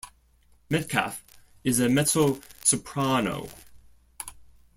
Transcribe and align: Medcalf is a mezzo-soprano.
Medcalf 0.71 1.19
is 1.63 1.79
a 1.79 1.87
mezzo-soprano. 1.87 3.49